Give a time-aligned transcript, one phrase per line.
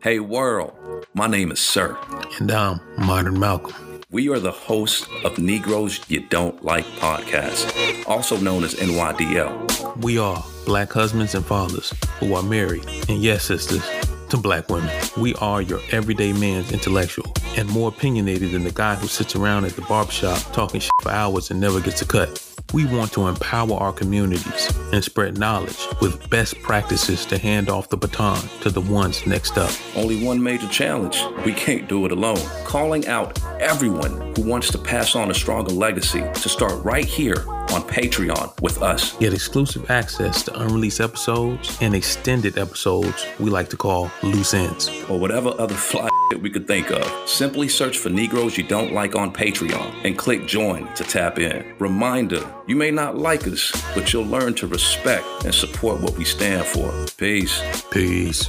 [0.00, 0.72] Hey world,
[1.12, 1.98] my name is Sir.
[2.38, 4.00] And I'm Modern Malcolm.
[4.10, 10.02] We are the hosts of Negroes You Don't Like podcast, also known as NYDL.
[10.02, 13.82] We are black husbands and fathers who are married, and yes, sisters,
[14.30, 14.94] to black women.
[15.18, 17.26] We are your everyday man's intellectual
[17.56, 21.10] and more opinionated than the guy who sits around at the barbershop talking shit for
[21.10, 22.55] hours and never gets a cut.
[22.72, 27.88] We want to empower our communities and spread knowledge with best practices to hand off
[27.88, 29.70] the baton to the ones next up.
[29.94, 32.40] Only one major challenge we can't do it alone.
[32.64, 37.44] Calling out everyone who wants to pass on a stronger legacy to start right here
[37.72, 39.16] on Patreon with us.
[39.16, 44.88] Get exclusive access to unreleased episodes and extended episodes we like to call loose ends.
[45.08, 46.08] Or whatever other fly
[46.40, 47.28] we could think of.
[47.28, 51.74] Simply search for Negroes You Don't Like on Patreon and click join to tap in.
[51.78, 56.24] Reminder you may not like us, but you'll learn to respect and support what we
[56.24, 56.92] stand for.
[57.16, 57.62] Peace.
[57.90, 58.48] Peace.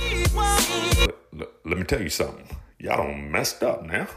[1.64, 2.48] Let me tell you something.
[2.80, 4.08] Y'all don't messed up now.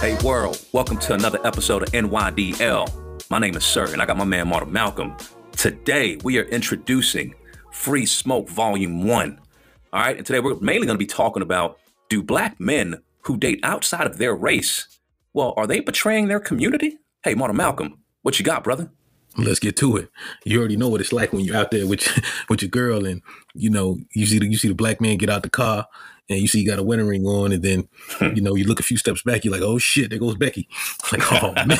[0.00, 3.30] Hey world, welcome to another episode of NYDL.
[3.30, 5.14] My name is Sir, and I got my man Modern Malcolm.
[5.52, 7.36] Today we are introducing
[7.72, 9.40] Free Smoke Volume 1.
[9.92, 11.78] All right, and today we're mainly going to be talking about
[12.08, 15.00] do black men who date outside of their race,
[15.32, 16.98] well, are they betraying their community?
[17.24, 18.90] Hey, Modern Malcolm, what you got, brother?
[19.36, 20.10] Let's get to it.
[20.44, 22.06] You already know what it's like when you're out there with
[22.50, 23.22] with your girl, and
[23.54, 25.86] you know you see the, you see the black man get out the car,
[26.28, 27.88] and you see you got a wedding ring on, and then
[28.20, 30.68] you know you look a few steps back, you're like, oh shit, there goes Becky.
[31.12, 31.78] Like, oh man,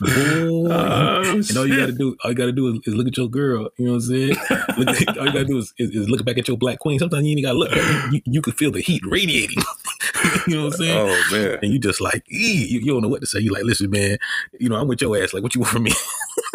[0.00, 0.08] Boy.
[0.10, 3.28] Oh, and all you gotta do, all you gotta do is, is, look at your
[3.28, 3.68] girl.
[3.76, 4.36] You know what I'm saying?
[4.78, 6.98] Look, all you gotta do is, is, is, look back at your black queen.
[6.98, 7.74] Sometimes you ain't gotta look.
[8.12, 9.62] You, you can feel the heat radiating.
[10.46, 10.98] you know what I'm saying?
[10.98, 11.58] Oh man!
[11.62, 13.40] And you just like, you, you, don't know what to say.
[13.40, 14.18] You like, listen, man.
[14.58, 15.32] You know, I'm with your ass.
[15.32, 15.92] Like, what you want from me?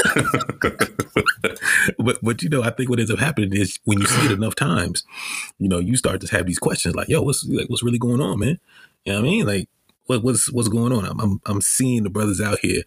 [1.97, 4.31] but but you know, I think what ends up happening is when you see it
[4.31, 5.03] enough times,
[5.57, 8.21] you know, you start to have these questions like, yo, what's like, what's really going
[8.21, 8.59] on, man?
[9.05, 9.45] You know what I mean?
[9.45, 9.69] Like,
[10.09, 11.05] what, what's what's going on?
[11.05, 12.81] I'm, I'm I'm seeing the brothers out here,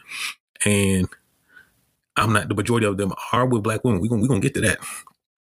[0.66, 1.08] and
[2.16, 2.48] I'm not.
[2.48, 4.00] The majority of them are with black women.
[4.00, 4.80] We gonna we gonna get to that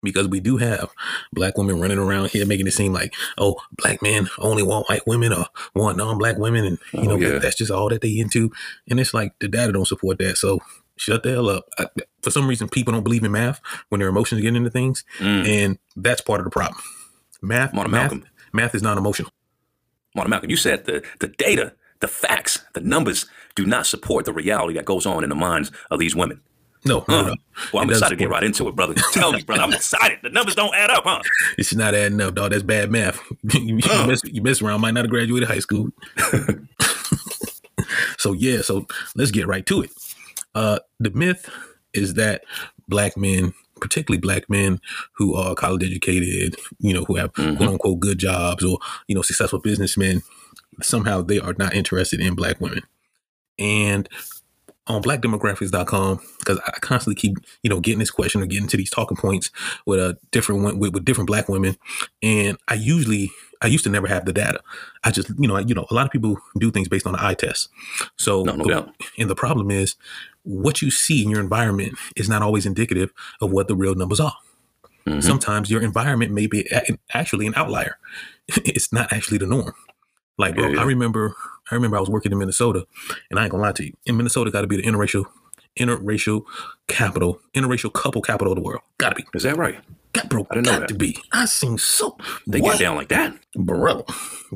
[0.03, 0.91] because we do have
[1.33, 5.07] black women running around here making it seem like oh black men only want white
[5.07, 7.39] women or want non-black women and you know oh, yeah.
[7.39, 8.51] that's just all that they into
[8.87, 10.59] and it's like the data don't support that so
[10.95, 11.87] shut the hell up I,
[12.21, 13.59] for some reason people don't believe in math
[13.89, 15.47] when their emotions get into things mm.
[15.47, 16.79] and that's part of the problem
[17.41, 18.13] math math,
[18.53, 19.31] math is not emotional
[20.15, 24.33] Modern Malcolm, you said the, the data, the facts, the numbers do not support the
[24.33, 26.41] reality that goes on in the minds of these women.
[26.85, 27.35] No, no, no.
[27.73, 28.93] Well, I'm excited to get right into it, brother.
[29.11, 29.63] Tell me, brother.
[29.63, 30.19] I'm excited.
[30.21, 31.19] The numbers don't add up, huh?
[31.57, 32.51] It's not adding up, dog.
[32.51, 33.19] That's bad math.
[33.53, 34.05] you, uh.
[34.05, 35.89] mess, you mess around, might not have graduated high school.
[38.17, 39.91] so yeah, so let's get right to it.
[40.53, 41.49] Uh, the myth
[41.93, 42.43] is that
[42.87, 43.53] black men
[43.88, 44.79] particularly black men
[45.13, 47.57] who are college educated, you know, who have mm-hmm.
[47.57, 50.22] quote unquote good jobs or, you know, successful businessmen,
[50.81, 52.81] somehow they are not interested in black women.
[53.57, 54.09] And
[54.88, 58.90] on blackdemographics.com, because I constantly keep, you know, getting this question or getting to these
[58.90, 59.50] talking points
[59.85, 61.78] with a different with, with different black women.
[62.22, 63.31] And I usually
[63.62, 64.59] I used to never have the data.
[65.03, 67.24] I just, you know, you know, a lot of people do things based on the
[67.24, 67.69] eye test.
[68.18, 69.95] So, no, no the, and the problem is
[70.44, 74.19] what you see in your environment is not always indicative of what the real numbers
[74.19, 74.35] are.
[75.07, 75.22] Mm-hmm.
[75.22, 76.69] Sometimes your environment may be
[77.13, 77.97] actually an outlier.
[78.47, 79.74] it's not actually the norm.
[80.38, 80.81] Like, bro, yeah, yeah.
[80.81, 81.35] I remember,
[81.71, 82.85] I remember I was working in Minnesota,
[83.29, 83.93] and I ain't gonna lie to you.
[84.05, 85.25] In Minnesota, got to be the interracial,
[85.79, 86.43] interracial
[86.88, 88.81] capital, interracial couple capital of the world.
[88.97, 89.25] Got to be.
[89.34, 89.79] Is that right?
[90.16, 90.88] That bro I didn't got know that.
[90.88, 91.18] to be.
[91.34, 92.18] I seen so.
[92.47, 92.73] They what?
[92.73, 94.06] get down like that, bro.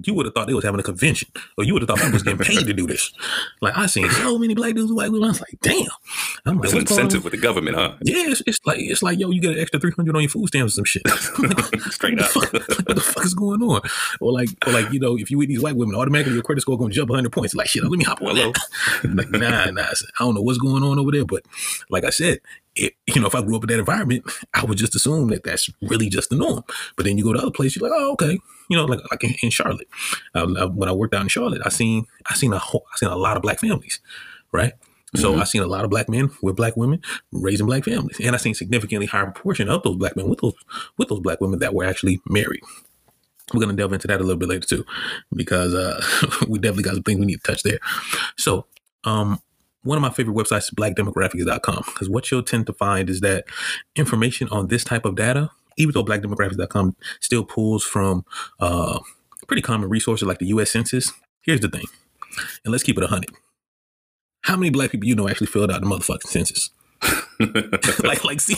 [0.06, 2.10] You would have thought they was having a convention, or you would have thought I
[2.10, 3.12] was getting paid to do this.
[3.62, 5.26] Like I seen so many black dudes, with white women.
[5.26, 5.86] I was like, damn.
[6.46, 7.96] I'm like, an incentive with the government, huh?
[8.02, 10.30] Yeah, it's, it's, like it's like yo, you get an extra three hundred on your
[10.30, 11.06] food stamps or some shit.
[11.92, 12.34] Straight up.
[12.34, 13.82] what the fuck is going on?
[14.22, 16.62] Or like, or like you know, if you with these white women, automatically your credit
[16.62, 17.54] score going to jump hundred points.
[17.54, 18.56] Like shit, let me hop on that.
[19.14, 19.82] like nah, nah.
[19.82, 21.44] I don't know what's going on over there, but
[21.90, 22.40] like I said,
[22.76, 24.24] it, you know, if I grew up in that environment,
[24.54, 26.64] I would just assume that that's really just the norm.
[26.96, 28.40] But then you go to other places, you're like, oh, okay,
[28.70, 29.88] you know, like like in, in Charlotte.
[30.36, 32.98] Um, I, when I worked out in Charlotte, I seen I seen a whole, I
[32.98, 34.00] seen a lot of black families,
[34.52, 34.74] right?
[35.16, 35.42] So mm-hmm.
[35.42, 37.02] I seen a lot of black men with black women
[37.32, 40.54] raising black families, and I seen significantly higher proportion of those black men with those
[40.98, 42.62] with those black women that were actually married.
[43.54, 44.86] We're gonna delve into that a little bit later too,
[45.34, 46.00] because uh,
[46.48, 47.80] we definitely got some things we need to touch there.
[48.38, 48.68] So,
[49.04, 49.40] um,
[49.84, 53.46] one of my favorite websites is blackdemographics.com because what you'll tend to find is that
[53.96, 58.26] information on this type of data, even though blackdemographics.com still pulls from
[58.60, 59.00] uh,
[59.48, 61.86] pretty common resources like the US Census, Here's the thing,
[62.64, 63.32] and let's keep it a hundred.
[64.42, 66.70] How many black people you know actually filled out the motherfucking census?
[68.04, 68.58] like, like, see,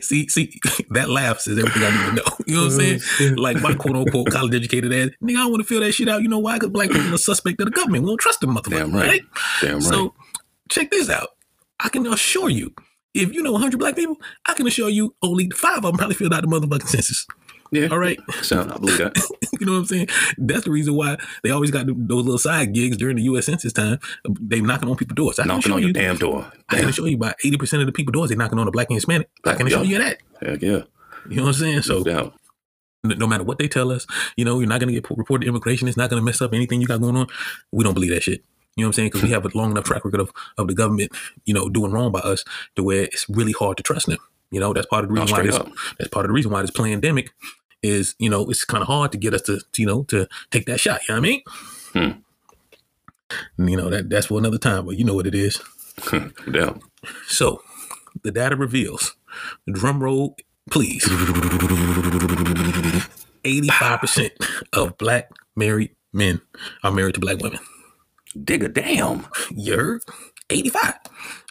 [0.00, 0.60] see, see,
[0.90, 2.36] that laughs says everything I need to know.
[2.46, 3.36] You know what I'm saying?
[3.36, 6.22] Like my quote unquote college educated ass, nigga, I want to fill that shit out.
[6.22, 6.56] You know why?
[6.56, 8.04] Because black people are suspect of the government.
[8.04, 8.70] We don't trust them, motherfucker.
[8.70, 9.08] Damn right.
[9.08, 9.22] right?
[9.62, 9.82] Damn right.
[9.82, 10.14] So
[10.68, 11.28] check this out.
[11.80, 12.74] I can assure you,
[13.14, 14.16] if you know 100 black people,
[14.46, 17.26] I can assure you only five of them probably filled out the motherfucking census.
[17.70, 17.88] yeah.
[17.88, 18.18] All right.
[18.42, 19.16] So I believe that.
[19.60, 20.08] you know what I'm saying?
[20.38, 23.46] That's the reason why they always got those little side gigs during the U.S.
[23.46, 23.98] Census time.
[24.28, 25.38] They knocking on people's doors.
[25.38, 25.92] I Knocking on your you.
[25.94, 26.50] damn door.
[26.68, 26.92] I can Damn.
[26.92, 29.28] show you about 80% of the people doors they knocking on the black and Hispanic.
[29.44, 29.76] I can Yeah.
[29.76, 30.18] show you that.
[30.40, 30.82] Heck yeah.
[31.28, 31.82] You know what I'm saying?
[31.82, 32.32] So No
[33.04, 34.06] no matter what they tell us,
[34.36, 35.86] you know, you're not going to get reported immigration.
[35.88, 37.26] It's not going to mess up anything you got going on.
[37.72, 38.42] We don't believe that shit.
[38.78, 39.08] You know what I'm saying?
[39.08, 41.10] Because we have a long enough track record of, of the government,
[41.44, 42.44] you know, doing wrong by us
[42.76, 44.18] to where it's really hard to trust them.
[44.52, 45.68] You know, that's part of the No, reason why this, up.
[45.98, 47.32] that's part of the reason why this pandemic
[47.82, 50.66] is, you know, it's kind of hard to get us to, you know, to take
[50.66, 51.00] that shot.
[51.08, 51.42] You know what I mean?
[51.92, 52.10] Hmm.
[53.58, 55.60] And, you know, that that's for another time, but you know what it is.
[56.50, 56.80] Doubt.
[57.26, 57.60] So
[58.22, 59.16] the data reveals,
[59.70, 60.36] drum roll,
[60.70, 61.04] please.
[63.44, 64.30] 85%
[64.72, 66.40] of black married men
[66.82, 67.58] are married to black women.
[68.44, 69.26] Dig a damn.
[69.50, 70.00] You're
[70.50, 70.94] 85.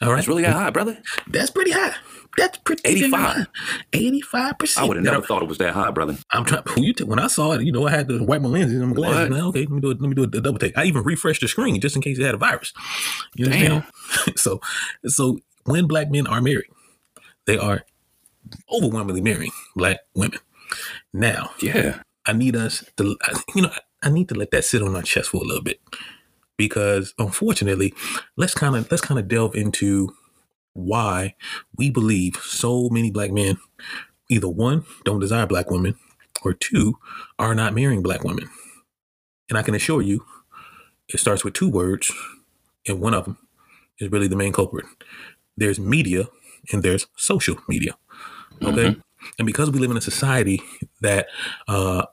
[0.01, 0.15] All right.
[0.15, 1.01] That's really that high, brother.
[1.27, 1.93] That's pretty high.
[2.37, 3.47] That's pretty 85.
[3.93, 4.77] 85%.
[4.77, 6.17] I would have never thought it was that high, brother.
[6.31, 6.61] I'm trying.
[6.67, 6.93] Who you?
[6.93, 8.93] T- when I saw it, you know, I had to wipe my lenses and my
[8.95, 9.25] glasses.
[9.25, 10.01] I'm like, okay, let me do it.
[10.01, 10.77] Let me do a, double take.
[10.77, 12.73] I even refreshed the screen just in case it had a virus.
[13.35, 13.75] You know Damn.
[13.75, 13.91] what I'm
[14.25, 14.33] saying?
[14.37, 14.61] So,
[15.05, 16.69] so when black men are married,
[17.45, 17.83] they are
[18.71, 20.39] overwhelmingly marrying black women.
[21.13, 22.01] Now, Yeah.
[22.25, 23.15] I need us to,
[23.55, 23.71] you know,
[24.03, 25.79] I need to let that sit on our chest for a little bit
[26.57, 27.93] because, unfortunately,
[28.35, 30.15] let's kind of let's kind of delve into
[30.73, 31.35] why
[31.77, 33.57] we believe so many black men
[34.29, 35.95] either one don't desire black women
[36.43, 36.97] or two
[37.39, 38.47] are not marrying black women.
[39.49, 40.25] And I can assure you,
[41.07, 42.11] it starts with two words,
[42.87, 43.37] and one of them
[43.99, 44.85] is really the main culprit.
[45.55, 46.27] There's media
[46.71, 47.97] and there's social media.
[48.61, 48.97] Okay.
[49.39, 50.61] And because we live in a society
[51.01, 51.27] that
[51.67, 52.05] uh,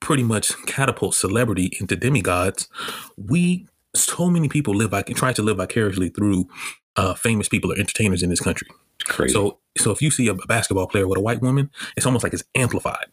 [0.00, 2.68] pretty much catapult celebrity into demigods,
[3.16, 6.48] we so many people live like try to live vicariously through
[6.96, 8.68] uh, famous people or entertainers in this country.
[9.04, 9.32] Crazy.
[9.32, 12.32] So, so if you see a basketball player with a white woman, it's almost like
[12.32, 13.06] it's amplified.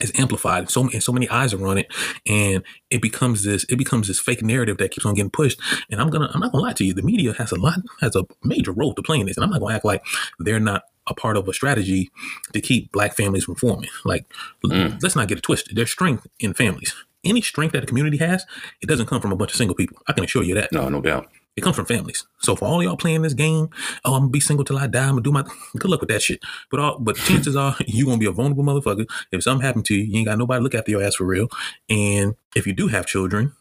[0.00, 0.70] It's amplified.
[0.70, 1.92] So and so many eyes are on it,
[2.26, 3.64] and it becomes this.
[3.68, 5.60] It becomes this fake narrative that keeps on getting pushed.
[5.90, 6.30] And I'm gonna.
[6.32, 6.94] I'm not gonna lie to you.
[6.94, 9.50] The media has a lot has a major role to play in this, and I'm
[9.50, 10.02] not gonna act like
[10.38, 12.10] they're not a part of a strategy
[12.52, 13.90] to keep black families from forming.
[14.04, 14.26] Like,
[14.64, 15.02] l- mm.
[15.02, 15.76] let's not get it twisted.
[15.76, 16.94] There's strength in families.
[17.24, 18.44] Any strength that a community has,
[18.80, 19.98] it doesn't come from a bunch of single people.
[20.08, 20.72] I can assure you that.
[20.72, 21.28] no, no doubt.
[21.54, 22.26] It comes from families.
[22.38, 23.68] So for all y'all playing this game,
[24.06, 25.04] oh, I'm gonna be single till I die.
[25.04, 25.44] I'm gonna do my
[25.78, 26.40] good luck with that shit.
[26.70, 29.06] But all but chances are you gonna be a vulnerable motherfucker.
[29.30, 31.24] If something happened to you, you ain't got nobody to look after your ass for
[31.24, 31.48] real.
[31.90, 33.52] And if you do have children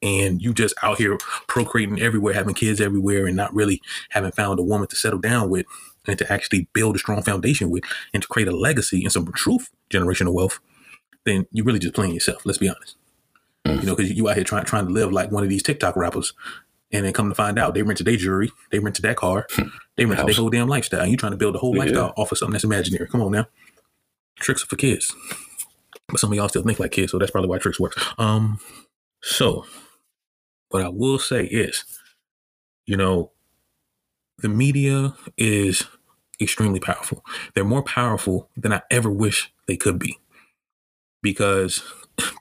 [0.00, 4.58] and you just out here procreating everywhere, having kids everywhere, and not really having found
[4.58, 5.66] a woman to settle down with
[6.06, 9.30] and to actually build a strong foundation with and to create a legacy and some
[9.32, 10.60] truth generational wealth,
[11.24, 12.44] then you're really just playing yourself.
[12.44, 12.96] Let's be honest.
[13.66, 15.96] You know, because you out here trying trying to live like one of these TikTok
[15.96, 16.34] rappers,
[16.92, 19.46] and then come to find out they rented their jewelry, they rented that car,
[19.96, 21.00] they rented their whole damn lifestyle.
[21.00, 21.80] And you trying to build a whole Yeah.
[21.80, 23.08] lifestyle off of something that's imaginary.
[23.08, 23.46] Come on now,
[24.38, 25.14] tricks are for kids,
[26.08, 27.96] but some of y'all still think like kids, so that's probably why tricks works.
[28.18, 28.60] Um,
[29.22, 29.64] so
[30.68, 31.84] what I will say is,
[32.86, 33.32] you know,
[34.38, 35.84] the media is
[36.40, 37.24] extremely powerful.
[37.54, 40.18] They're more powerful than I ever wish they could be.
[41.22, 41.82] Because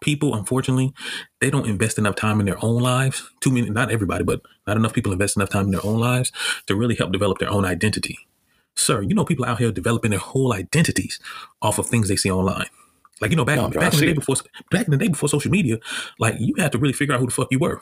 [0.01, 0.93] people, unfortunately,
[1.39, 3.29] they don't invest enough time in their own lives.
[3.39, 6.31] Too many, not everybody, but not enough people invest enough time in their own lives
[6.67, 8.19] to really help develop their own identity.
[8.75, 11.19] Sir, you know people out here developing their whole identities
[11.61, 12.67] off of things they see online.
[13.21, 14.15] Like you know, back, No, back in the day it.
[14.15, 14.35] before
[14.71, 15.77] back in the day before social media,
[16.19, 17.81] like you had to really figure out who the fuck you were.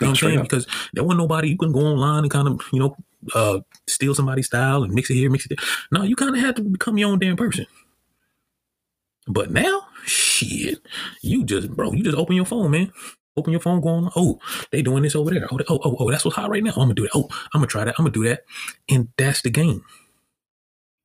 [0.00, 0.38] You know what I'm saying?
[0.38, 0.44] up.
[0.44, 2.96] Because there wasn't nobody you couldn't go online and kind of, you know,
[3.34, 5.68] uh, steal somebody's style and mix it here, mix it there.
[5.90, 7.66] No, you kind of had to become your own damn person.
[9.26, 10.78] But now, shit,
[11.20, 12.92] you just, bro, you just open your phone, man.
[13.36, 14.38] Open your phone, going, oh,
[14.72, 15.46] they doing this over there.
[15.52, 16.70] Oh, oh, oh, oh, that's what's hot right now.
[16.70, 17.10] I'm gonna do that.
[17.14, 17.94] Oh, I'm gonna try that.
[17.98, 18.44] I'm gonna do that,
[18.88, 19.84] and that's the game.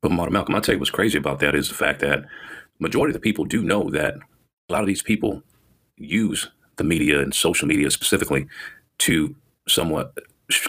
[0.02, 2.24] But Modern Malcolm, I tell you what's crazy about that is the fact that
[2.80, 5.44] majority of the people do know that a lot of these people
[5.98, 8.48] use the media and social media specifically
[9.02, 9.36] to
[9.68, 10.18] somewhat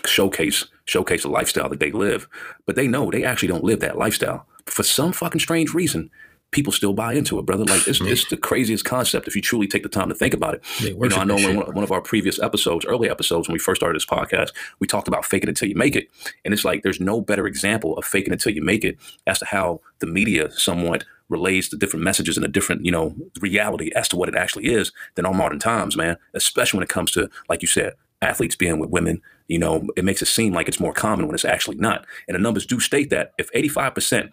[0.07, 2.29] showcase showcase the lifestyle that they live.
[2.67, 4.47] But they know they actually don't live that lifestyle.
[4.67, 6.11] For some fucking strange reason,
[6.51, 7.65] people still buy into it, brother.
[7.65, 10.55] Like it's, it's the craziest concept if you truly take the time to think about
[10.55, 10.63] it.
[10.81, 13.59] You know, I know in one, one of our previous episodes, early episodes, when we
[13.59, 16.09] first started this podcast, we talked about faking it until you make it.
[16.45, 19.41] And it's like there's no better example of faking it until you make it as
[19.41, 23.91] to how the media somewhat relays the different messages and a different, you know, reality
[23.97, 26.19] as to what it actually is than our modern times, man.
[26.35, 29.21] Especially when it comes to, like you said, athletes being with women.
[29.49, 32.07] You know, it makes it seem like it's more common when it's actually not.
[32.27, 34.31] And the numbers do state that if 85%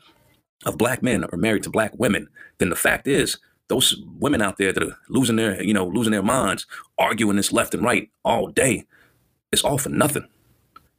[0.65, 2.29] of black men are married to black women,
[2.59, 6.11] then the fact is those women out there that are losing their, you know, losing
[6.11, 6.65] their minds,
[6.97, 8.85] arguing this left and right all day,
[9.51, 10.27] it's all for nothing.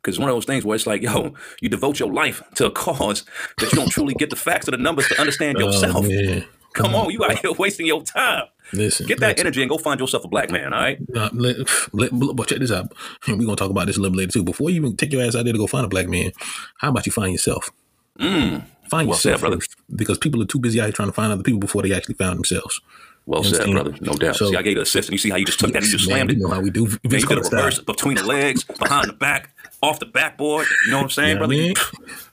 [0.02, 2.70] Because one of those things where it's like, yo, you devote your life to a
[2.70, 3.24] cause
[3.58, 6.06] that you don't truly get the facts of the numbers to understand oh, yourself.
[6.08, 6.42] Oh.
[6.72, 8.44] Come on, you out here wasting your time.
[8.72, 10.98] Listen, Get that energy and go find yourself a black man, all right?
[11.14, 11.56] Uh, let,
[11.92, 12.92] let, but check this out.
[13.28, 14.44] We're gonna talk about this a little later too.
[14.44, 16.32] Before you even take your ass out there to go find a black man,
[16.78, 17.70] how about you find yourself?
[18.18, 19.56] Mm, Find Well yourself brother.
[19.56, 21.92] first, because people are too busy out here trying to find other people before they
[21.94, 22.80] actually found themselves.
[23.24, 23.98] well You said, understand?
[23.98, 23.98] brother.
[24.02, 24.36] No doubt.
[24.36, 25.78] So- See, I gave you the assist, and you see how you just took that
[25.82, 26.40] and you just Man, slammed you it.
[26.40, 26.86] know how we do.
[26.86, 27.84] Man, you did a Carter style.
[27.84, 30.66] between the legs, behind the back, off the backboard.
[30.86, 31.62] You know what I'm saying, You know what brother?
[31.62, 31.74] I mean?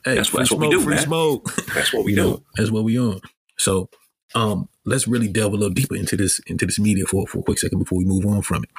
[0.04, 1.04] Hey, That's what- that's what we smoke, do, free man.
[1.04, 1.54] smoke.
[1.74, 2.22] That's what we You do.
[2.24, 3.20] know, that's what we on.
[3.56, 3.88] So,
[4.34, 7.42] um, let's really delve a little deeper into this into this media for for a
[7.42, 8.70] quick second before we move on from it.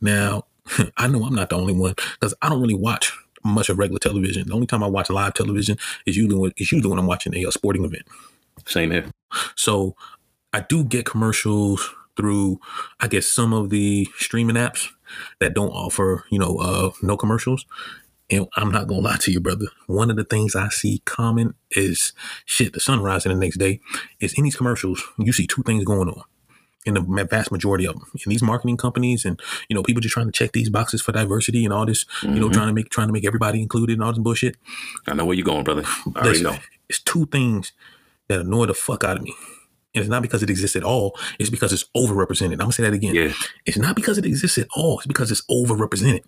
[0.00, 0.44] Now,
[0.96, 3.12] I know I'm not the only one because I don't really watch
[3.44, 4.48] much of regular television.
[4.48, 7.34] The only time I watch live television is usually when, is usually when I'm watching
[7.36, 8.04] a, uh sporting event.
[8.66, 9.06] Same here.
[9.54, 9.94] So,
[10.52, 12.60] I do get commercials through,
[13.00, 14.88] I guess, some of the streaming apps
[15.38, 17.64] that don't offer, you know, uh, no commercials.
[18.30, 19.66] And I'm not gonna lie to you, brother.
[19.86, 22.12] One of the things I see common is
[22.44, 22.72] shit.
[22.74, 23.80] The sun rising the next day
[24.20, 25.02] is in these commercials.
[25.18, 26.22] You see two things going on
[26.84, 28.04] in the vast majority of them.
[28.26, 31.12] In these marketing companies, and you know, people just trying to check these boxes for
[31.12, 32.04] diversity and all this.
[32.22, 32.52] You know, Mhm.
[32.52, 34.56] trying to make trying to make everybody included and all this bullshit.
[35.06, 35.84] I know where you're going, brother.
[36.14, 36.58] I already know.
[36.88, 37.72] it's two things
[38.28, 39.34] that annoy the fuck out of me.
[39.94, 41.18] And it's not because it exists at all.
[41.38, 42.52] It's because it's overrepresented.
[42.52, 43.14] I'm gonna say that again.
[43.14, 43.32] Yeah.
[43.64, 44.98] It's not because it exists at all.
[44.98, 46.24] It's because it's overrepresented.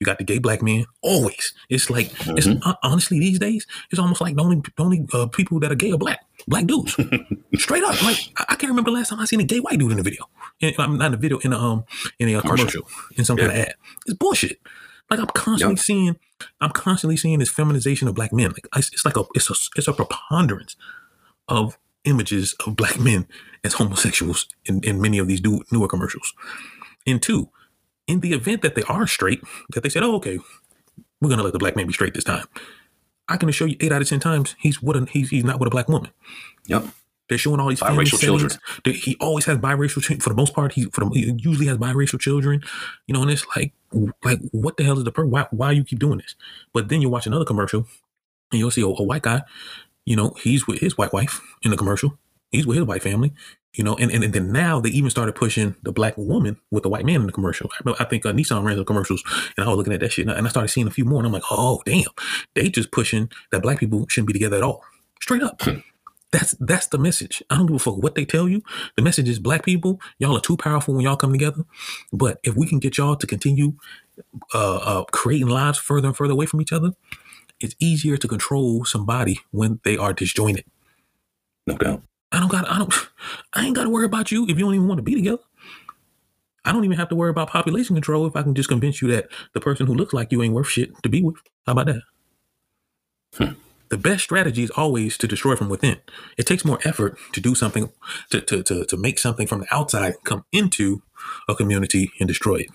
[0.00, 1.52] You got the gay black man always.
[1.68, 3.66] It's like it's hon- honestly these days.
[3.90, 6.66] It's almost like the only the only uh, people that are gay are black black
[6.66, 6.94] dudes.
[7.56, 9.78] Straight up, like I, I can't remember the last time I seen a gay white
[9.78, 10.24] dude in a video.
[10.60, 11.84] In, I'm not in a video in a um
[12.20, 12.82] in a uh, Commercial.
[13.16, 13.74] in some kind of ad.
[14.06, 14.60] It's bullshit.
[15.10, 15.78] Like I'm constantly Yep.
[15.84, 16.16] seeing,
[16.60, 18.50] I'm constantly seeing this feminization of black men.
[18.50, 20.76] Like it's, it's like a it's a it's a preponderance
[21.48, 23.26] of images of black men
[23.64, 26.32] as homosexuals in, in many of these new, newer commercials.
[27.06, 27.48] And two,
[28.08, 29.42] in the event that they are straight,
[29.74, 30.38] that they said, "Oh, okay,
[31.20, 32.46] we're gonna let the black man be straight this time,"
[33.28, 35.60] I can assure you, eight out of ten times, he's with a, he's he's not
[35.60, 36.10] with a black woman.
[36.66, 36.86] Yep.
[37.28, 38.50] They're showing all these Biracial children.
[38.84, 40.20] He always has biracial children.
[40.20, 42.62] For the most part, he for the, he usually has biracial children.
[43.06, 43.74] You know, and it's like,
[44.24, 45.30] like what the hell is the purpose?
[45.30, 46.34] Why why you keep doing this?
[46.72, 47.86] But then you watch another commercial,
[48.50, 49.42] and you'll see a, a white guy.
[50.06, 52.18] You know, he's with his white wife in the commercial.
[52.50, 53.32] He's with his white family.
[53.74, 56.82] You know, and, and, and then now they even started pushing the black woman with
[56.82, 57.70] the white man in the commercial.
[57.86, 59.22] I, I think uh, Nissan ran the commercials,
[59.56, 61.04] and I was looking at that shit, and I, and I started seeing a few
[61.04, 62.08] more, and I'm like, oh damn,
[62.54, 64.82] they just pushing that black people shouldn't be together at all,
[65.20, 65.60] straight up.
[66.30, 67.42] That's that's the message.
[67.50, 68.62] I don't give a fuck what they tell you.
[68.96, 71.64] The message is black people, y'all are too powerful when y'all come together.
[72.12, 73.74] But if we can get y'all to continue
[74.52, 76.92] uh, uh, creating lives further and further away from each other,
[77.60, 80.64] it's easier to control somebody when they are disjointed.
[81.66, 82.02] No doubt.
[82.32, 82.92] I don't got I don't
[83.54, 85.42] I ain't gotta worry about you if you don't even want to be together.
[86.64, 89.08] I don't even have to worry about population control if I can just convince you
[89.08, 91.36] that the person who looks like you ain't worth shit to be with.
[91.64, 92.02] How about that?
[93.34, 93.52] Hmm.
[93.88, 95.98] The best strategy is always to destroy from within.
[96.36, 97.90] It takes more effort to do something
[98.30, 101.02] to, to, to, to make something from the outside come into
[101.48, 102.68] a community and destroy it.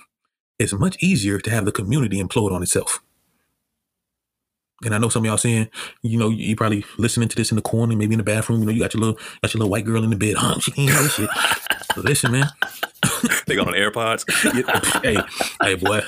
[0.57, 2.99] It's much easier to have the community implode on itself.
[4.85, 5.69] And I know some of y'all saying,
[6.01, 8.59] you know, you probably listening to this in the corner, maybe in the bathroom.
[8.61, 10.35] You know, you got your little, got your little white girl in the bed.
[10.37, 10.59] Huh?
[10.59, 11.29] She can't hear this shit.
[11.97, 12.47] Listen, man.
[13.47, 14.23] They got on AirPods.
[15.03, 15.17] hey,
[15.61, 16.01] hey, boy,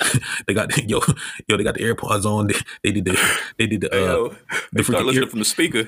[0.47, 1.01] they got yo,
[1.47, 2.47] yo, they got the AirPods on.
[2.47, 4.35] They, they did the, they did the, uh, Yo, they
[4.73, 5.79] the start listening ear- from the speaker,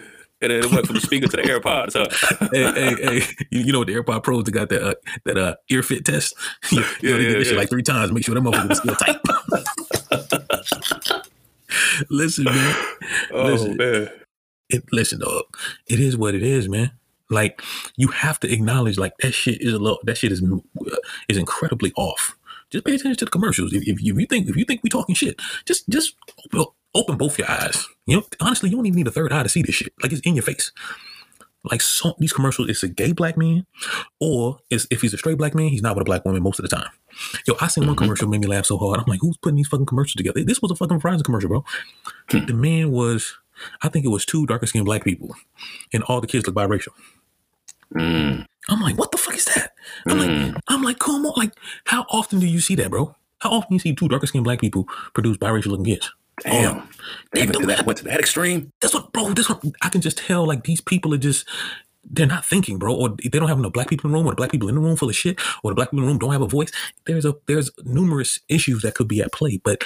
[0.41, 1.93] and then it went from the speaker to the AirPods.
[1.93, 2.47] Huh?
[2.51, 4.93] hey, hey, hey, you, you know the AirPod Pros they got that uh,
[5.25, 6.33] that uh, ear fit test.
[6.71, 8.11] you know, Yeah, they yeah, did this shit like three times.
[8.11, 9.17] Make sure that motherfucker was still tight.
[12.09, 12.75] Listen, man.
[13.31, 13.77] Oh Listen.
[13.77, 14.09] man.
[14.69, 15.43] It, listen, dog.
[15.87, 16.91] It is what it is, man.
[17.29, 17.61] Like
[17.95, 19.99] you have to acknowledge, like that shit is a little.
[20.03, 20.95] That shit is uh,
[21.27, 22.37] is incredibly off.
[22.69, 23.73] Just pay attention to the commercials.
[23.73, 27.37] If, if, you think if you think we talking shit, just just open, open both
[27.37, 27.85] your eyes.
[28.05, 29.93] You know, honestly, you don't even need a third eye to see this shit.
[30.01, 30.71] Like it's in your face.
[31.69, 33.65] Like so, these commercials, it's a gay black man,
[34.19, 36.59] or it's, if he's a straight black man, he's not with a black woman most
[36.59, 36.89] of the time.
[37.47, 37.99] Yo, I seen one Mhm.
[37.99, 38.99] commercial made me laugh so hard.
[38.99, 40.43] I'm like, who's putting these fucking commercials together?
[40.43, 41.65] This was a fucking Verizon commercial, bro.
[42.29, 43.35] the man was,
[43.81, 45.35] I think it was two darker skinned black people,
[45.93, 46.93] and all the kids look biracial.
[47.95, 48.45] Mm.
[48.69, 49.71] I'm like, what the fuck is that?
[50.07, 50.53] I'm Mm.
[50.53, 51.53] like, I'm like, come on, like,
[51.85, 53.15] how often do you see that, bro?
[53.39, 56.11] How often do you see two darker skinned black people produce biracial looking kids?
[56.43, 56.87] Damn.
[57.33, 58.71] They even to that, went to that extreme.
[58.81, 59.29] That's what, bro.
[59.33, 60.45] That's what I can just tell.
[60.45, 61.47] Like these people are just.
[62.09, 64.31] They're not thinking, bro, or they don't have no black people in the room, or
[64.31, 66.09] the black people in the room full of shit, or the black people in the
[66.09, 66.71] room don't have a voice.
[67.05, 69.83] There's a there's numerous issues that could be at play, but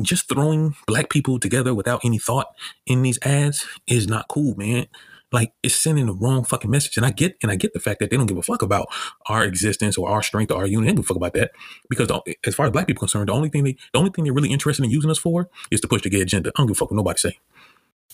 [0.00, 2.48] just throwing black people together without any thought
[2.86, 4.86] in these ads is not cool, man.
[5.34, 6.96] Like it's sending the wrong fucking message.
[6.96, 8.86] And I get and I get the fact that they don't give a fuck about
[9.28, 10.84] our existence or our strength or our unit.
[10.84, 11.50] They don't give a fuck about that.
[11.90, 14.10] Because the, as far as black people are concerned, the only thing they the only
[14.10, 16.50] thing they're really interested in using us for is to push the gay agenda.
[16.50, 17.38] I don't give a fuck what nobody say.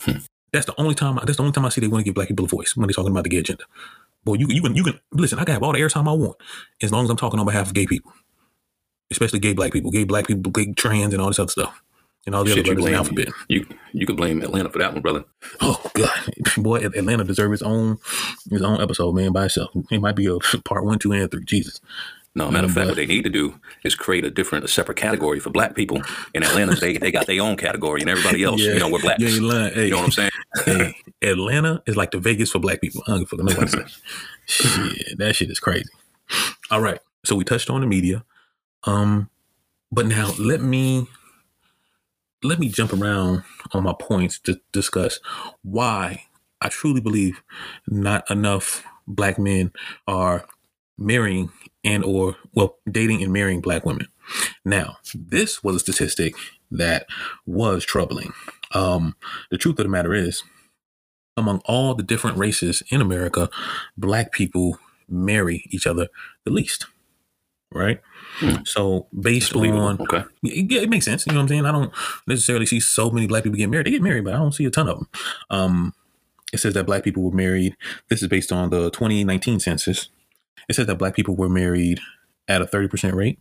[0.01, 0.19] Hmm.
[0.53, 1.17] That's the only time.
[1.25, 2.87] That's the only time I see they want to give black people a voice when
[2.87, 3.65] they're talking about the gay agenda.
[4.25, 5.39] Boy, you you can you can listen.
[5.39, 6.37] I can have all the airtime I want
[6.83, 8.13] as long as I'm talking on behalf of gay people,
[9.11, 11.83] especially gay black people, gay black people, gay trans, and all this other stuff,
[12.27, 13.29] and all the Shit, other you letters in the alphabet.
[13.49, 13.67] you.
[13.93, 15.25] You could blame Atlanta for that one, brother.
[15.61, 16.11] Oh god,
[16.59, 17.99] boy, Atlanta deserves its own
[18.51, 19.71] its own episode, man, by itself.
[19.91, 21.45] It might be a part one, two, and three.
[21.45, 21.81] Jesus.
[22.37, 24.65] No, matter of Mm, fact, but- what they need to do is create a different,
[24.65, 26.01] a separate category for black people.
[26.33, 29.21] In Atlanta, they they got their own category, and everybody else, you know, we're blacks.
[29.21, 29.51] You.
[29.51, 30.31] Hey, You know what I'm saying?
[30.65, 33.03] hey, Atlanta is like the Vegas for black people.
[33.09, 33.99] I don't give a fuck what nobody says.
[34.47, 35.89] Shit, that shit is crazy.
[36.71, 37.01] All right.
[37.25, 38.25] So we touched on the media.
[38.85, 39.29] Um,
[39.91, 41.09] but now let me
[42.43, 43.43] let me jump around
[43.73, 45.21] on my points to discuss
[45.63, 46.25] why
[46.61, 47.43] I truly believe
[47.87, 49.73] not enough black men
[50.07, 50.47] are
[50.99, 51.51] marrying
[51.85, 54.09] and or well dating and marrying black women.
[54.65, 56.35] Now, this was a statistic
[56.71, 57.07] that
[57.47, 58.33] was troubling.
[58.73, 59.17] Um,
[59.51, 60.43] the truth of the matter is,
[61.37, 63.49] among all the different races in America,
[63.97, 64.79] black people
[65.09, 66.09] marry each other
[66.45, 66.87] the least.
[67.73, 68.01] Right?
[68.39, 68.63] Hmm.
[68.65, 70.25] So based on Okay.
[70.43, 71.27] yeah, it makes sense.
[71.27, 71.67] You know what I'm saying?
[71.67, 71.93] I don't
[72.27, 73.87] necessarily see so many black people get married.
[73.87, 75.09] They get married, but I don't see a ton of them.
[75.51, 75.95] Um,
[76.53, 77.77] it says that black people were married.
[78.09, 80.09] This is based on the 2019 census.
[80.69, 82.01] It says that black people were married
[82.49, 83.39] at a 30% rate.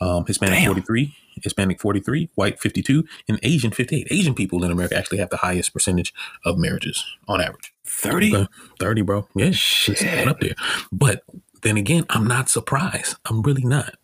[0.00, 0.66] Um, Hispanic Damn.
[0.66, 4.08] 43, Hispanic 43, white 52, and Asian 58.
[4.10, 6.12] Asian people in America actually have the highest percentage
[6.44, 7.72] of marriages on average.
[7.86, 8.34] 30?
[8.36, 8.46] Okay.
[8.78, 9.28] 30, bro.
[9.34, 10.02] Yeah, Shit.
[10.28, 10.54] up there.
[10.90, 11.22] But
[11.62, 13.16] then again, I'm not surprised.
[13.24, 13.94] I'm really not,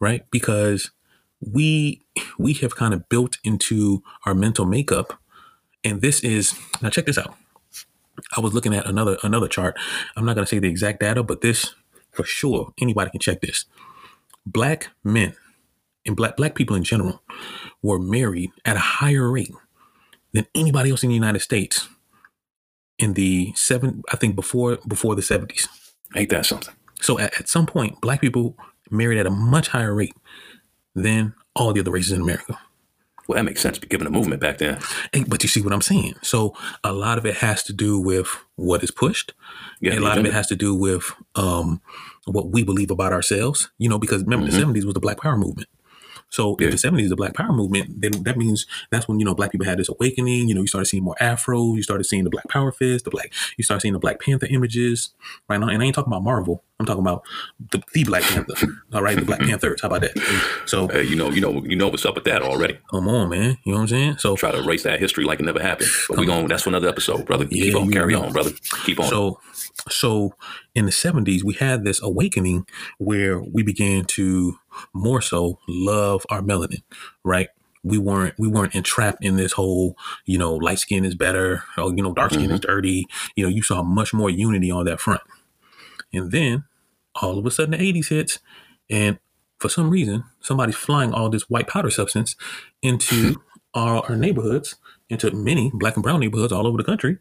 [0.00, 0.24] right?
[0.30, 0.90] Because
[1.40, 2.02] we
[2.38, 5.18] we have kind of built into our mental makeup,
[5.84, 7.34] and this is now check this out.
[8.36, 9.78] I was looking at another another chart.
[10.16, 11.74] I'm not going to say the exact data, but this
[12.12, 13.64] for sure anybody can check this.
[14.46, 15.34] Black men
[16.06, 17.22] and black black people in general
[17.82, 19.52] were married at a higher rate
[20.32, 21.88] than anybody else in the United States
[22.98, 25.68] in the seven I think before before the 70s.
[26.16, 26.74] Ain't that something?
[27.00, 28.56] So at, at some point, black people
[28.90, 30.14] married at a much higher rate
[30.94, 32.58] than all the other races in America.
[33.28, 34.80] Well, that makes sense, given the movement back then.
[35.28, 36.14] But you see what I'm saying?
[36.20, 39.34] So a lot of it has to do with what is pushed.
[39.80, 41.80] Yeah, a lot of it has to do with um,
[42.24, 43.70] what we believe about ourselves.
[43.78, 45.68] You know, because remember the '70s was the Black Power movement.
[46.30, 46.66] So Yeah.
[46.66, 49.52] in the '70s, the Black Power movement, then that means that's when you know black
[49.52, 50.48] people had this awakening.
[50.48, 51.74] You know, you started seeing more Afro.
[51.74, 53.04] You started seeing the Black Power fist.
[53.04, 53.32] The black.
[53.56, 55.10] You started seeing the Black Panther images
[55.48, 55.68] right now.
[55.68, 56.62] And I ain't talking about Marvel.
[56.78, 57.24] I'm talking about
[57.72, 58.54] the, the Black Panther.
[58.94, 59.82] All right, the Black Panthers.
[59.82, 60.16] How about that?
[60.66, 62.78] So Hey, you know, you know, you know what's up with that already.
[62.90, 63.58] come on, man.
[63.64, 64.16] You know what I'm saying?
[64.18, 65.90] So Try to erase that history like it never happened.
[66.08, 67.46] But we going that's for another episode, brother.
[67.50, 68.22] Yeah, Keep on, carry know.
[68.22, 68.52] on, brother.
[68.86, 69.08] Keep on.
[69.10, 69.40] So,
[69.90, 70.34] so
[70.74, 72.64] in the seventies, we had this awakening
[72.98, 74.54] where we began to
[74.94, 76.82] more so love our melanin,
[77.24, 77.48] right?
[77.82, 81.94] We weren't we weren't entrapped in this whole, you know, light skin is better, or
[81.94, 82.70] you know, dark skin is mm-hmm.
[82.70, 83.06] dirty.
[83.36, 85.22] You know, you saw much more unity on that front.
[86.12, 86.64] And then
[87.14, 88.38] all of a sudden the eighties hits,
[88.90, 89.18] and
[89.60, 92.34] for some reason, somebody's flying all this white powder substance
[92.82, 93.36] into
[93.74, 94.76] our, our neighborhoods,
[95.08, 97.18] into many black and brown neighborhoods all over the country.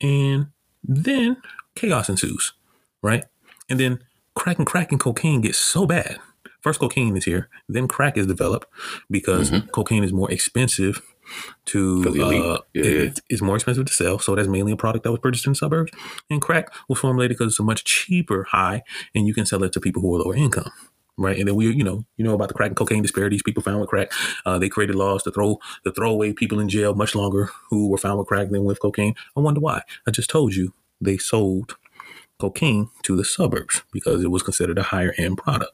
[0.00, 0.48] And
[0.82, 1.36] then
[1.74, 2.52] chaos ensues,
[3.02, 3.24] right?
[3.68, 4.00] And then
[4.34, 6.18] crack and crack and cocaine gets so bad.
[6.60, 8.66] First, cocaine is here, then crack is developed
[9.10, 11.00] because cocaine is more expensive
[11.66, 14.18] to uh, Yeah, it- it's more expensive to sell.
[14.18, 15.92] So that's mainly a product that was purchased in the suburbs.
[16.30, 18.82] And crack was formulated because it's a much cheaper high,
[19.14, 20.70] and you can sell it to people who are lower income.
[21.20, 23.42] Right, and then we, you know, you know about the crack and cocaine disparities.
[23.42, 24.12] People found with crack,
[24.46, 27.88] uh, they created laws to throw to throw away people in jail much longer who
[27.88, 29.14] were found with crack than with cocaine.
[29.36, 29.82] I wonder why.
[30.06, 31.76] I just told you they sold
[32.38, 35.72] cocaine to the suburbs because it was considered a higher end product.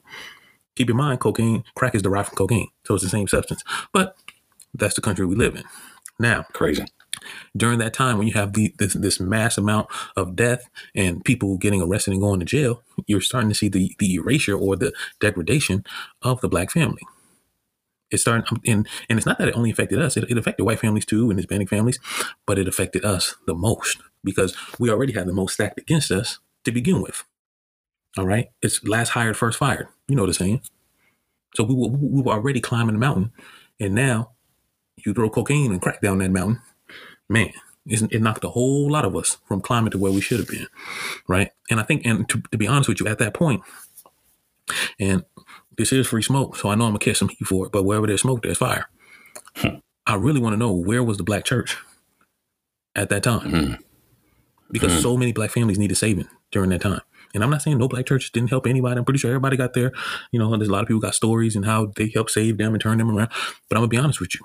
[0.76, 3.62] Keep in mind, cocaine, crack is derived from cocaine, so it's the same substance.
[3.92, 4.16] But
[4.74, 5.64] that's the country we live in.
[6.18, 6.84] Now, Crazy.
[7.56, 11.56] during that time when you have the, this this mass amount of death and people
[11.56, 14.92] getting arrested and going to jail, you're starting to see the the erasure or the
[15.20, 15.84] degradation
[16.22, 17.02] of the black family.
[18.10, 20.64] It's starting, um, and and it's not that it only affected us; it, it affected
[20.64, 21.98] white families too and Hispanic families,
[22.46, 26.38] but it affected us the most because we already had the most stacked against us
[26.64, 27.24] to begin with.
[28.16, 28.48] All right.
[28.62, 29.88] It's last hired, first fired.
[30.08, 30.62] You know the saying.
[31.54, 33.32] So we were, we were already climbing the mountain.
[33.80, 34.32] And now
[34.96, 36.60] you throw cocaine and crack down that mountain.
[37.28, 37.52] Man,
[37.86, 40.66] it knocked a whole lot of us from climbing to where we should have been.
[41.26, 41.50] Right.
[41.70, 43.62] And I think, and to, to be honest with you, at that point,
[44.98, 45.24] and
[45.76, 47.72] this is free smoke, so I know I'm gonna catch some heat for it.
[47.72, 48.88] But wherever there's smoke, there's fire.
[49.56, 49.76] Hmm.
[50.06, 51.76] I really want to know where was the black church
[52.94, 53.72] at that time, hmm.
[54.70, 55.00] because hmm.
[55.00, 57.00] so many black families needed saving during that time.
[57.34, 58.98] And I'm not saying no black churches didn't help anybody.
[58.98, 59.92] I'm pretty sure everybody got there.
[60.30, 62.72] You know, there's a lot of people got stories and how they helped save them
[62.72, 63.30] and turn them around.
[63.68, 64.40] But I'm gonna be honest with you.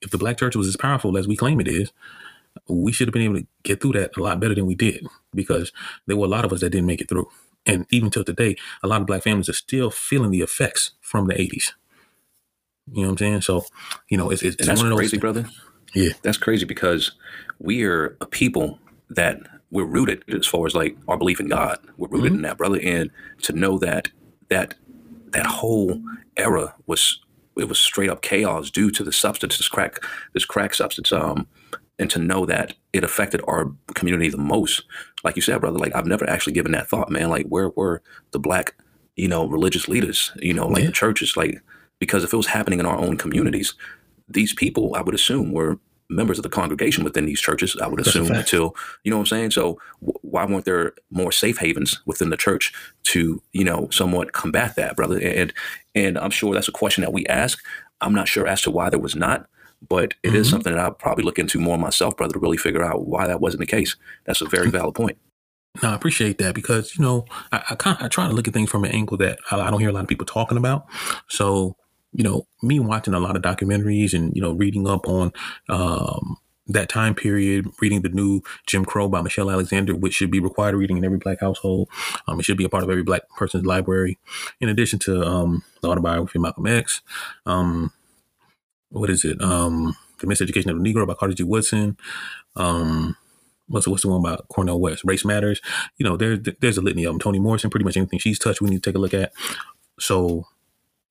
[0.00, 1.92] If the black church was as powerful as we claim it is,
[2.68, 5.06] we should have been able to get through that a lot better than we did
[5.34, 5.72] because
[6.06, 7.28] there were a lot of us that didn't make it through.
[7.64, 11.26] And even till today, a lot of black families are still feeling the effects from
[11.26, 11.72] the 80s.
[12.92, 13.40] You know what I'm saying?
[13.40, 13.64] So,
[14.08, 15.20] you know, it's, it's, it's one of those crazy, things.
[15.20, 15.46] brother.
[15.92, 16.10] Yeah.
[16.22, 17.12] That's crazy because
[17.58, 18.78] we are a people
[19.10, 21.78] that we're rooted as far as like our belief in God.
[21.96, 22.36] We're rooted mm-hmm.
[22.36, 22.80] in that, brother.
[22.82, 23.10] And
[23.42, 24.08] to know that
[24.48, 24.74] that
[25.32, 26.02] that whole
[26.36, 27.20] era was
[27.56, 29.98] it was straight up chaos due to the substance, this crack,
[30.34, 31.10] this crack substance.
[31.12, 31.46] Um,
[31.98, 34.84] and to know that it affected our community the most.
[35.24, 37.30] Like you said, brother, like I've never actually given that thought, man.
[37.30, 38.02] Like where were
[38.32, 38.74] the black,
[39.16, 40.88] you know, religious leaders, you know, like yeah.
[40.88, 41.58] the churches, like
[41.98, 43.74] because if it was happening in our own communities,
[44.28, 47.76] these people, I would assume, were members of the congregation within these churches.
[47.80, 49.50] I would assume until you know what I'm saying.
[49.52, 52.72] So w- why weren't there more safe havens within the church
[53.04, 55.18] to you know somewhat combat that, brother?
[55.20, 55.52] And
[55.94, 57.62] and I'm sure that's a question that we ask.
[58.00, 59.46] I'm not sure as to why there was not.
[59.86, 60.36] But it mm-hmm.
[60.36, 63.26] is something that I'll probably look into more myself, brother, to really figure out why
[63.26, 63.94] that wasn't the case.
[64.24, 65.18] That's a very valid point.
[65.82, 68.54] No, I appreciate that because you know I, I kind I try to look at
[68.54, 70.86] things from an angle that I, I don't hear a lot of people talking about.
[71.28, 71.76] So
[72.12, 75.32] you know, me watching a lot of documentaries and you know reading up on
[75.68, 76.36] um,
[76.68, 80.74] that time period, reading the new Jim Crow by Michelle Alexander, which should be required
[80.74, 81.88] reading in every black household.
[82.26, 84.18] Um, it should be a part of every black person's library,
[84.60, 87.02] in addition to um, the autobiography of Malcolm X.
[87.44, 87.92] Um,
[88.90, 89.40] what is it?
[89.42, 91.42] Um, the Miseducation of the Negro by Carter G.
[91.42, 91.96] Woodson.
[92.56, 93.16] Um,
[93.68, 95.02] what's what's the one about Cornel West?
[95.04, 95.60] Race Matters.
[95.98, 97.20] You know, there's there's a litany of them.
[97.20, 99.32] Toni Morrison, pretty much anything she's touched, we need to take a look at.
[99.98, 100.46] So,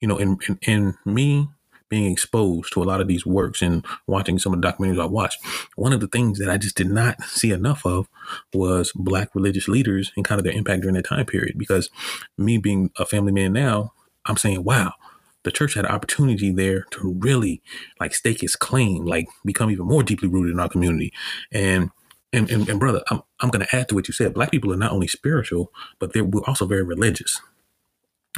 [0.02, 1.50] you know, in in, in me
[1.88, 5.06] being exposed to a lot of these works and watching some of the documentaries I
[5.06, 5.40] watched,
[5.76, 8.08] one of the things that I just did not see enough of
[8.54, 11.58] was black religious leaders and kind of their impact during that time period.
[11.58, 11.90] Because
[12.38, 13.94] me being a family man now,
[14.26, 14.94] I'm saying, wow,
[15.44, 17.62] the church had an opportunity there to really
[18.00, 21.14] like stake its claim, like become even more deeply rooted in our community.
[21.52, 21.92] And
[22.34, 24.34] and, and, and brother, I'm, I'm going to add to what you said.
[24.34, 27.40] Black people are not only spiritual, but they're we're also very religious.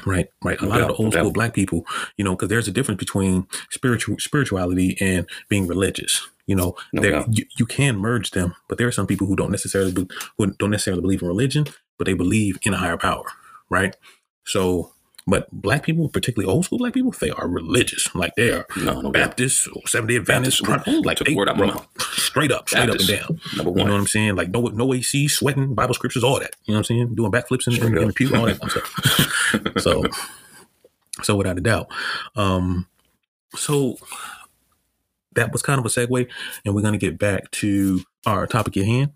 [0.06, 0.60] Right, right.
[0.62, 1.86] A lot of the old school black people,
[2.18, 6.28] you know, because there's a difference between spiritual spirituality and being religious.
[6.46, 9.36] You know, no there you, you, can merge them, but there are some people who
[9.36, 10.08] don't necessarily be,
[10.38, 11.66] who don't necessarily believe in religion,
[11.98, 13.26] but they believe in a higher power.
[13.70, 13.96] Right.
[14.46, 14.94] So
[15.28, 18.14] but black people, particularly old school black people, they are religious.
[18.16, 20.66] Like they are no, no Baptist or Seventh Day Adventist.
[21.04, 23.42] like they, word bro, straight up, straight Baptist, up and down.
[23.58, 23.80] Number one.
[23.80, 24.36] You know what I'm saying?
[24.38, 26.56] Like no no AC, sweating, Bible scriptures, all that.
[26.64, 27.16] You know what I'm saying?
[27.16, 28.56] Doing backflips in, in, in the pew, all that
[29.76, 29.82] stuff.
[29.82, 30.06] so
[31.24, 31.92] so without a doubt.
[32.38, 32.88] Um
[33.54, 33.98] so
[35.36, 36.28] that was kind of a segue,
[36.64, 39.12] and we're gonna get back to our topic at hand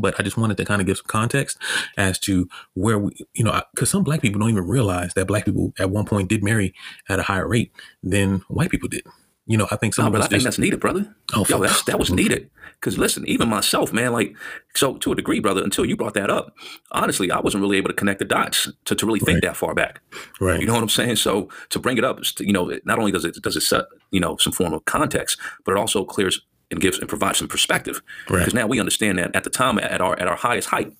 [0.00, 1.58] but I just wanted to kind of give some context
[1.96, 5.44] as to where we, you know, because some black people don't even realize that black
[5.44, 6.74] people at one point did marry
[7.08, 9.02] at a higher rate than white people did.
[9.46, 10.04] You know, I think some.
[10.04, 11.12] No, but I think that's needed, brother.
[11.34, 12.50] Oh, yo, that's, that was needed.
[12.74, 14.36] Because listen, even myself, man, like,
[14.74, 16.54] so to a degree, brother, until you brought that up,
[16.92, 19.42] honestly, I wasn't really able to connect the dots to, to really think right.
[19.42, 20.02] that far back.
[20.40, 20.60] Right.
[20.60, 21.16] You know what I'm saying?
[21.16, 24.20] So to bring it up, you know, not only does it does it set you
[24.20, 28.02] know some form of context, but it also clears and gives and provides some perspective.
[28.26, 28.54] Because right.
[28.54, 30.92] now we understand that at the time, at our at our highest height,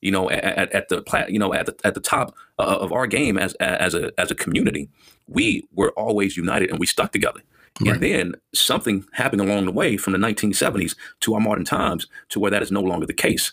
[0.00, 2.92] you know, at, at the plat, you know, at the at the top uh, of
[2.92, 4.88] our game as as a as a community,
[5.26, 7.40] we were always united and we stuck together.
[7.80, 7.94] Right.
[7.94, 12.38] And then something happened along the way from the 1970s to our modern times to
[12.38, 13.52] where that is no longer the case.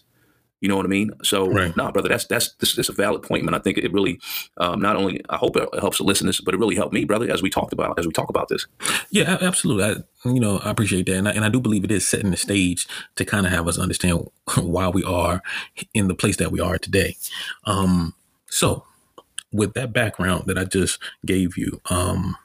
[0.61, 1.11] You know what I mean?
[1.23, 1.75] So, right.
[1.75, 3.55] no, nah, brother, that's that's this, this is a valid point, man.
[3.55, 4.19] I think it really
[4.57, 7.29] um, not only I hope it helps the listeners, but it really helped me, brother,
[7.31, 8.67] as we talked about as we talk about this.
[9.09, 9.83] Yeah, absolutely.
[9.83, 12.29] I, you know, I appreciate that, and I, and I do believe it is setting
[12.29, 15.41] the stage to kind of have us understand why we are
[15.93, 17.17] in the place that we are today.
[17.65, 18.13] Um,
[18.45, 18.85] so,
[19.51, 22.37] with that background that I just gave you, um,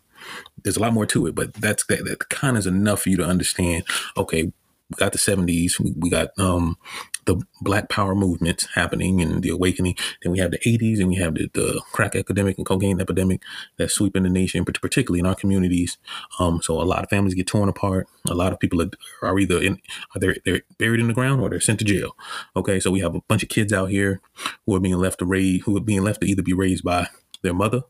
[0.62, 3.10] there's a lot more to it, but that's that, that kind of is enough for
[3.10, 3.84] you to understand.
[4.16, 4.52] Okay,
[4.90, 6.76] we got the 70s, we, we got um,
[7.24, 9.96] the Black Power movement happening and the awakening.
[10.22, 13.42] Then we have the 80s and we have the, the crack epidemic and cocaine epidemic
[13.76, 15.98] that's sweeping the nation, particularly in our communities.
[16.38, 18.06] Um, so a lot of families get torn apart.
[18.30, 18.90] A lot of people are,
[19.22, 19.80] are either in,
[20.14, 22.16] are they, they're buried in the ground or they're sent to jail.
[22.54, 24.20] Okay, so we have a bunch of kids out here
[24.64, 27.08] who are being left to raise, who are being left to either be raised by
[27.42, 27.82] their mother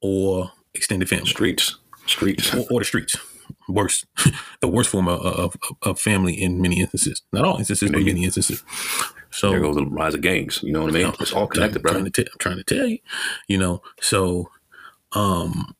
[0.00, 1.26] or extended family.
[1.26, 1.76] Streets.
[2.06, 2.54] Streets.
[2.54, 3.16] Or, or the streets
[3.70, 4.04] worse,
[4.60, 7.22] the worst form of, of, of, family in many instances.
[7.32, 8.62] Not all instances, but many instances.
[9.30, 10.62] So there goes the rise of gangs.
[10.62, 11.12] You know what I mean?
[11.20, 11.92] It's all connected, bro.
[11.92, 12.98] I'm trying to tell you,
[13.48, 13.82] you know.
[14.00, 14.50] So,
[15.12, 15.74] um,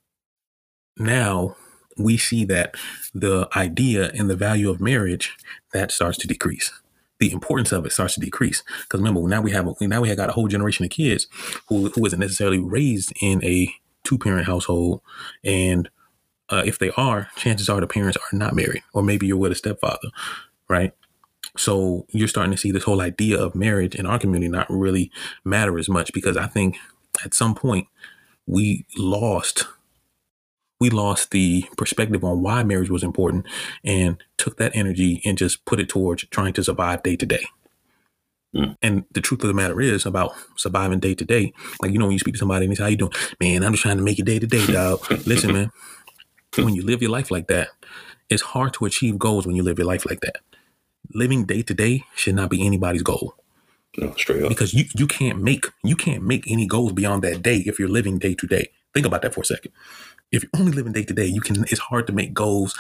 [0.96, 1.57] now
[1.98, 2.74] we see that
[3.14, 5.37] the idea and the value of marriage
[5.72, 6.72] that starts to decrease.
[7.18, 10.09] The importance of it starts to decrease because remember now we have a, now we
[10.09, 11.26] have got a whole generation of kids
[11.68, 13.74] who who isn't necessarily raised in a
[14.05, 15.03] two parent household
[15.44, 15.90] and
[16.50, 19.52] uh, if they are, chances are the parents are not married, or maybe you're with
[19.52, 20.08] a stepfather,
[20.68, 20.92] right?
[21.56, 25.10] So you're starting to see this whole idea of marriage in our community not really
[25.44, 26.76] matter as much because I think
[27.24, 27.88] at some point
[28.46, 29.66] we lost
[30.80, 33.46] we lost the perspective on why marriage was important
[33.84, 37.44] and took that energy and just put it towards trying to survive day to day.
[38.56, 38.76] Mm.
[38.82, 41.52] And the truth of the matter is about surviving day to day.
[41.82, 43.12] Like, you know, when you speak to somebody and they say, how you doing?
[43.40, 45.08] Man, I'm just trying to make it day to day, dog.
[45.26, 45.70] Listen, man,
[46.56, 47.68] when you live your life like that,
[48.28, 50.38] it's hard to achieve goals when you live your life like that.
[51.12, 53.34] Living day to day should not be anybody's goal.
[53.98, 54.48] No, straight up.
[54.48, 57.88] Because you you can't make you can't make any goals beyond that day if you're
[57.88, 58.70] living day to day.
[58.94, 59.72] Think about that for a second.
[60.30, 62.78] If you're only living day to day, you can it's hard to make goals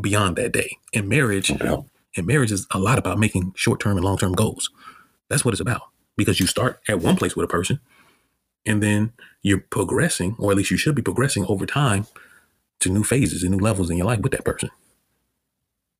[0.00, 0.78] beyond that day.
[0.92, 1.82] In marriage, yeah.
[2.16, 4.70] and marriage is a lot about making short term and long term goals.
[5.28, 5.82] That's what it's about.
[6.16, 7.80] Because you start at one place with a person,
[8.66, 9.12] and then
[9.42, 12.06] you're progressing, or at least you should be progressing over time
[12.82, 14.70] to new phases and new levels in your life with that person.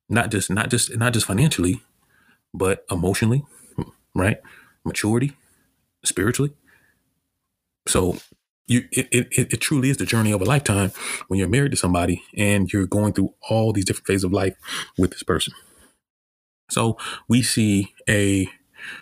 [0.09, 1.81] Not just not just not just financially,
[2.53, 3.45] but emotionally,
[4.15, 4.37] right?
[4.85, 5.33] Maturity,
[6.05, 6.53] spiritually.
[7.87, 8.17] So
[8.67, 10.91] you it, it, it truly is the journey of a lifetime
[11.27, 14.55] when you're married to somebody and you're going through all these different phases of life
[14.97, 15.53] with this person.
[16.69, 16.97] So
[17.29, 18.49] we see a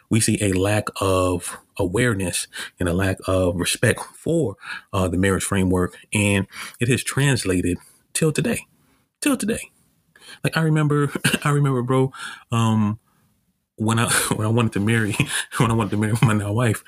[0.09, 2.47] we see a lack of awareness
[2.79, 4.55] and a lack of respect for
[4.93, 6.47] uh, the marriage framework, and
[6.79, 7.77] it has translated
[8.13, 8.65] till today,
[9.21, 9.71] till today.
[10.43, 11.12] Like I remember,
[11.43, 12.12] I remember, bro.
[12.51, 12.99] Um,
[13.75, 15.15] when I when I wanted to marry,
[15.57, 16.84] when I wanted to marry my now wife,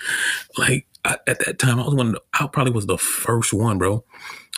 [0.57, 2.07] like I, at that time, I was one.
[2.07, 4.03] Of the, I probably was the first one, bro.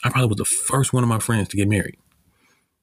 [0.03, 1.97] I probably was the first one of my friends to get married.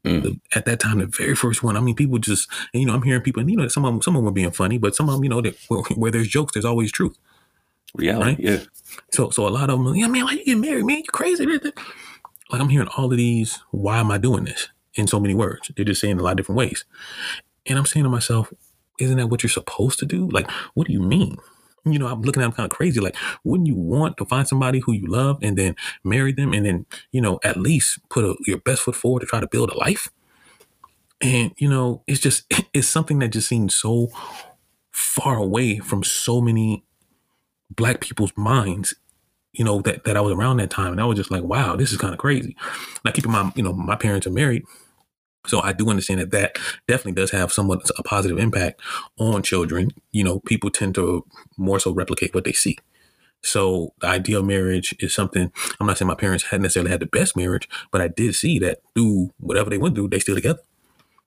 [0.05, 0.23] Mm.
[0.23, 1.77] The, at that time, the very first one.
[1.77, 3.93] I mean, people just, and, you know, I'm hearing people, and you know, some of
[3.93, 5.83] them, some of them were being funny, but some of them, you know, that where,
[5.95, 7.17] where there's jokes, there's always truth.
[7.95, 8.41] Reality, right?
[8.41, 8.59] yeah.
[9.13, 10.99] So, so a lot of them, yeah, man, why you get married, man?
[10.99, 11.47] You crazy?
[11.47, 13.61] Like I'm hearing all of these.
[13.71, 14.69] Why am I doing this?
[14.95, 16.85] In so many words, they're just saying a lot of different ways,
[17.65, 18.53] and I'm saying to myself,
[18.99, 20.29] isn't that what you're supposed to do?
[20.29, 21.39] Like, what do you mean?
[21.85, 23.01] you know, I'm looking at them kind of crazy.
[23.01, 25.75] Like, wouldn't you want to find somebody who you love and then
[26.05, 29.27] marry them and then, you know, at least put a, your best foot forward to
[29.27, 30.09] try to build a life?
[31.21, 34.09] And, you know, it's just, it's something that just seems so
[34.93, 36.85] far away from so many
[37.77, 38.95] black people's minds,
[39.53, 40.93] you know, that, that I was around that time.
[40.93, 42.57] And I was just like, wow, this is kind of crazy.
[43.05, 44.65] Now, keeping mind, you know, my parents are married.
[45.47, 46.57] So I do understand that that
[46.87, 48.81] definitely does have somewhat a positive impact
[49.19, 49.91] on children.
[50.13, 52.79] You know, people tend to more so replicate what they see.
[53.43, 57.01] So the idea of marriage is something I'm not saying my parents hadn't necessarily had
[57.01, 60.37] the best marriage, but I did see that through whatever they went through, they still
[60.37, 60.61] together.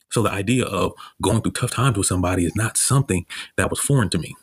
[0.10, 3.26] So the idea of going through tough times with somebody is not something
[3.58, 4.34] that was foreign to me.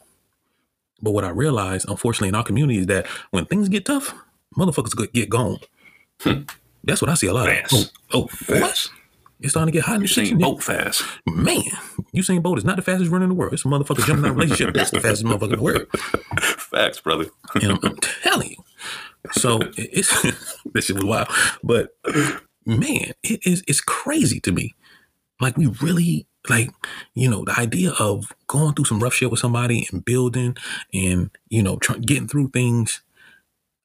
[1.02, 4.14] But what I realized, unfortunately, in our community is that when things get tough,
[4.56, 5.58] motherfuckers get gone.
[6.20, 6.42] Hmm.
[6.84, 7.72] That's what I see a lot fast.
[7.72, 7.90] of.
[8.12, 8.90] Oh, oh fast.
[8.90, 8.98] What?
[9.40, 11.02] It's starting to get hot in the Usain Bolt fast.
[11.26, 11.62] Man,
[12.12, 13.52] you Usain Bolt is not the fastest runner in the world.
[13.52, 14.72] It's a motherfucker jumping out of a relationship.
[14.72, 15.86] That's the fastest motherfucker in the world.
[16.40, 17.26] Facts, brother.
[17.56, 18.56] and I'm, I'm telling you.
[19.32, 20.22] So it's
[20.72, 21.28] this shit was wild.
[21.64, 21.90] But
[22.64, 24.74] man, it is it's crazy to me.
[25.40, 26.70] Like we really like,
[27.14, 30.57] you know, the idea of going through some rough shit with somebody and building
[30.92, 33.02] and, you know, trying getting through things.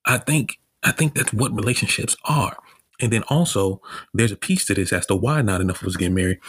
[0.05, 2.57] I think I think that's what relationships are.
[2.99, 3.81] And then also,
[4.13, 6.39] there's a piece to this as to why not enough of us get married.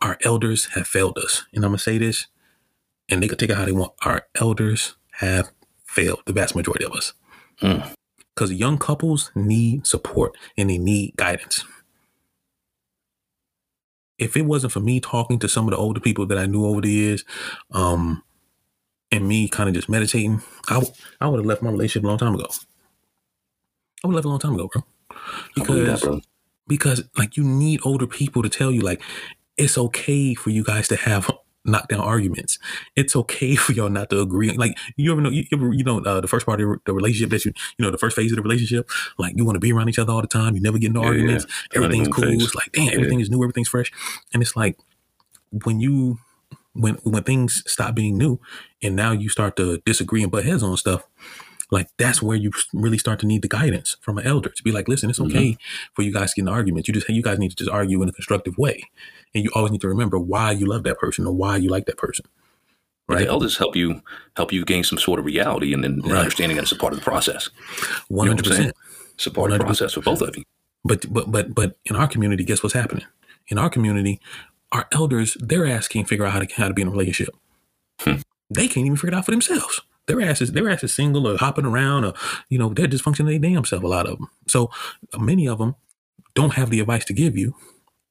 [0.00, 1.44] Our elders have failed us.
[1.52, 2.26] And I'm to say this,
[3.10, 3.92] and they can take it how they want.
[4.02, 5.50] Our elders have
[5.84, 7.12] failed the vast majority of us.
[7.60, 8.58] Because mm.
[8.58, 11.64] young couples need support and they need guidance.
[14.20, 16.64] If it wasn't for me talking to some of the older people that I knew
[16.66, 17.24] over the years,
[17.72, 18.22] um,
[19.10, 22.08] and me kind of just meditating, I, w- I would have left my relationship a
[22.08, 22.46] long time ago.
[24.04, 24.84] I would have left a long time ago, bro
[25.54, 26.22] because that,
[26.66, 29.02] because like you need older people to tell you like
[29.56, 31.30] it's okay for you guys to have
[31.64, 32.58] knockdown arguments.
[32.96, 34.50] It's okay for y'all not to agree.
[34.52, 37.30] Like you ever know, you ever you know uh, the first part of the relationship
[37.30, 38.88] that you you know the first phase of the relationship.
[39.18, 40.54] Like you want to be around each other all the time.
[40.54, 41.46] You never get into Yeah, arguments.
[41.72, 41.78] yeah.
[41.82, 42.24] Everything's cool.
[42.24, 43.42] It's like damn, everything is new.
[43.42, 43.92] Everything's fresh.
[44.32, 44.78] And it's like
[45.64, 46.18] when you
[46.72, 48.40] when when things stop being new
[48.82, 51.06] and now you start to disagree and butt heads on stuff.
[51.70, 54.72] Like that's where you really start to need the guidance from an elder to be
[54.72, 55.26] like, listen, it's Mhm.
[55.30, 55.56] okay
[55.94, 56.88] for you guys to get in arguments.
[56.88, 58.82] You just you guys need to just argue in a constructive way,
[59.34, 61.86] and you always need to remember why you love that person or why you like
[61.86, 62.24] that person.
[63.08, 63.20] Right.
[63.20, 64.02] The elders help you
[64.36, 66.18] help you gain some sort of reality and, and Right.
[66.18, 67.50] understanding that it's a part of the process.
[68.08, 68.72] One hundred what I'm saying?
[68.72, 69.14] percent.
[69.14, 69.66] It's a part of the 100%.
[69.66, 70.44] process for both of you.
[70.84, 73.04] But but but but in our community, guess what's happening?
[73.48, 74.20] In our community,
[74.72, 77.34] our elders, their ass can't figure out how to how to be in a relationship.
[78.00, 78.16] Hmm.
[78.48, 79.80] They can't even figure it out for themselves.
[80.10, 82.14] Their ass is their ass is single or hopping around or
[82.48, 83.84] you know they're dysfunctioning their damn self.
[83.84, 84.28] A lot of them.
[84.48, 84.68] So
[85.14, 85.76] uh, many of them
[86.34, 87.54] don't have the advice to give you.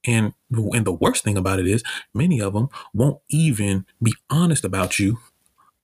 [0.08, 1.84] And and the worst thing about it is
[2.14, 5.20] many of them won't even be honest about you.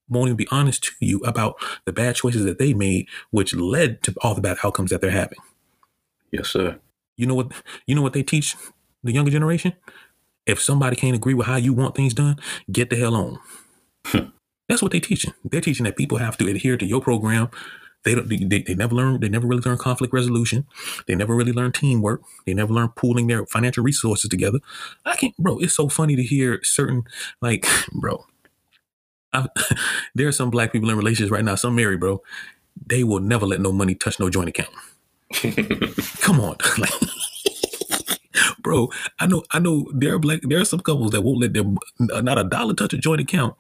[0.08, 4.02] Won't even be honest to you about the bad choices that they made, which led
[4.04, 5.40] to all the bad outcomes that they're having.
[6.32, 6.80] Yes, sir.
[7.18, 7.52] You know what?
[7.88, 8.56] You know what they teach
[9.04, 9.74] the younger generation?
[10.46, 12.38] If somebody can't agree with how you want things done,
[12.72, 14.32] get the hell on.
[14.68, 15.34] That's what they're teaching.
[15.44, 17.50] They're teaching that people have to adhere to your program.
[18.06, 18.30] They don't.
[18.30, 19.20] They, they, never learn.
[19.20, 20.66] They never really learn conflict resolution.
[21.08, 22.22] They never really learn teamwork.
[22.46, 24.60] They never learn pooling their financial resources together.
[25.06, 25.58] I can't, bro.
[25.58, 27.04] It's so funny to hear certain,
[27.42, 28.26] like, bro.
[29.34, 29.48] I,
[30.16, 31.56] there are some black people in relationships right now.
[31.56, 32.22] Some married, bro.
[32.86, 34.70] They will never let no money touch no joint account.
[36.22, 36.94] Come on, like,
[38.60, 38.90] bro.
[39.20, 39.90] I know, I know.
[39.94, 40.42] There are black.
[40.44, 43.56] There are some couples that won't let them not a dollar touch a joint account,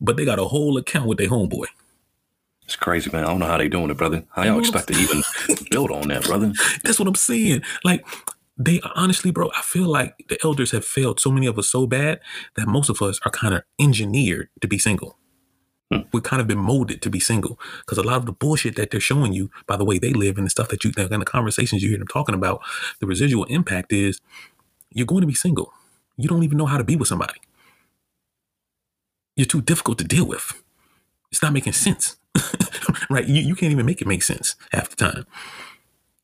[0.00, 1.66] but they got a whole account with their homeboy.
[2.64, 3.24] It's crazy, man.
[3.24, 4.24] I don't know how they doing it, brother.
[4.30, 5.22] How y'all expect to even
[5.70, 6.52] build on that, brother?
[6.82, 7.62] That's what I'm saying.
[7.84, 8.04] Like,
[8.58, 9.50] they honestly, bro.
[9.56, 12.20] I feel like the elders have failed so many of us so bad
[12.56, 15.16] that most of us are kind of engineered to be single.
[15.92, 16.00] Hmm.
[16.12, 18.90] We've kind of been molded to be single because a lot of the bullshit that
[18.90, 21.26] they're showing you by the way they live and the stuff that you and the
[21.26, 22.60] conversations you hear them talking about,
[22.98, 24.20] the residual impact is
[24.90, 25.72] you're going to be single.
[26.16, 27.34] You don't even know how to be with somebody.
[29.36, 30.62] You're too difficult to deal with.
[31.30, 32.16] It's not making sense,
[33.10, 33.26] right?
[33.26, 35.26] You, you can't even make it make sense half the time.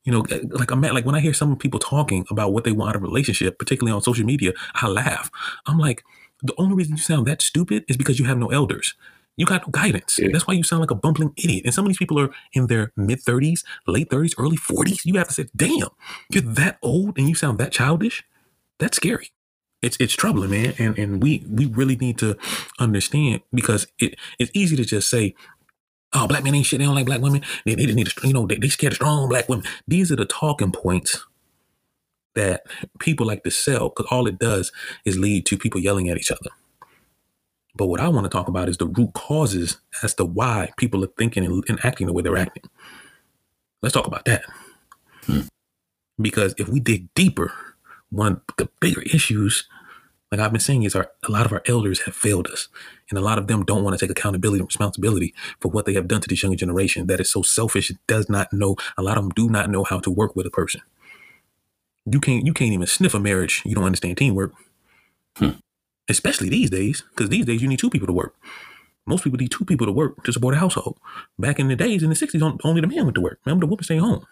[0.05, 2.73] You know, eh, like I'm like when I hear some people talking about what they
[2.73, 5.31] want out of a relationship, particularly on social media, I laugh.
[5.67, 6.03] I'm like,
[6.43, 8.95] the only reason you sound that stupid is because you have no elders.
[9.37, 10.19] You got no guidance.
[10.19, 10.29] Yeah.
[10.33, 11.65] That's why you sound like a bumbling idiot.
[11.65, 15.05] And some of these people are in their mid 30s, late 30s, early 40s.
[15.05, 15.89] You have to say, damn,
[16.31, 18.25] you're that old and you sound that childish.
[18.79, 19.31] That's scary.
[19.83, 20.75] It's it's troubling, man.
[20.79, 22.37] And and we we really need to
[22.79, 25.35] understand because it it's easy to just say,
[26.13, 26.79] oh, black men ain't shit.
[26.79, 27.43] They don't like black women.
[27.65, 29.65] They, they just need to, you know, they, they scared of strong black women.
[29.89, 31.25] These are the talking points
[32.35, 32.63] that
[32.99, 34.73] people like to sell because all it does
[35.05, 36.51] is lead to people yelling at each other.
[37.75, 41.03] But what I want to talk about is the root causes as to why people
[41.05, 42.65] are thinking and, and acting the way they're acting.
[43.83, 44.45] Let's talk about that.
[45.25, 45.41] Hmm.
[46.21, 47.53] Because if we dig deeper,
[48.13, 49.65] one of the bigger issues,
[50.31, 52.69] like I've been saying, is our a lot of our elders have failed us.
[53.11, 55.95] And a lot of them don't want to take accountability and responsibility for what they
[55.95, 59.03] have done to this younger generation that is so selfish, it does not know, a
[59.03, 60.83] lot of them do not know how to work with a person.
[62.07, 63.63] You can't you can't even sniff a marriage.
[63.65, 64.53] You don't understand teamwork.
[65.37, 65.51] Hmm.
[66.09, 68.35] Especially these days, because these days you need two people to work.
[69.07, 70.99] Most people need two people to work to support a household.
[71.39, 73.41] Back in the days, in the 60s, only the man went to work.
[73.45, 74.27] Remember, the woman stayed home.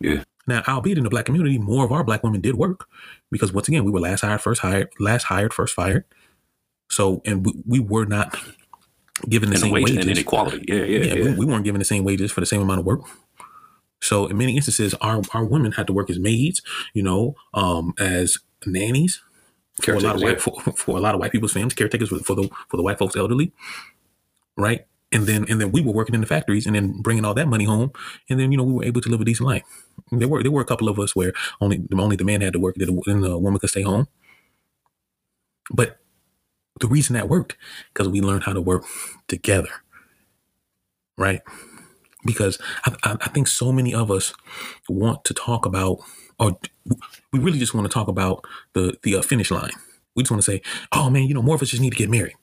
[0.00, 0.24] Yeah.
[0.46, 2.88] Now, albeit in the black community, more of our black women did work
[3.30, 6.04] because once again, we were last hired, first hired, last hired, first fired.
[6.90, 8.36] So, and we, we were not
[9.28, 9.98] given the And same wage wages.
[9.98, 10.64] and inequality.
[10.68, 11.24] Yeah, yeah, yeah, yeah.
[11.30, 13.02] We, we weren't given the same wages for the same amount of work.
[14.00, 16.60] So, in many instances, our, our women had to work as maids,
[16.92, 19.22] you know, um, as nannies
[19.80, 22.18] for a lot of white for, for a lot of white people's families, caretakers for,
[22.18, 23.52] for the for the white folks elderly,
[24.56, 24.86] right?
[25.12, 27.48] And then and then we were working in the factories and then bringing all that
[27.48, 27.92] money home,
[28.30, 29.62] and then you know we were able to live a decent life.
[30.10, 32.60] There were there were a couple of us where only only the man had to
[32.60, 34.06] work, and the woman could stay home.
[35.72, 35.98] But
[36.80, 37.56] the reason that worked
[37.92, 38.84] because we learned how to work
[39.28, 39.70] together,
[41.18, 41.40] right?
[42.24, 44.32] Because I, I, I think so many of us
[44.88, 45.98] want to talk about,
[46.38, 46.58] or
[47.32, 48.44] we really just want to talk about
[48.74, 49.72] the the uh, finish line.
[50.16, 51.96] We just want to say, "Oh man, you know, more of us just need to
[51.96, 52.34] get married.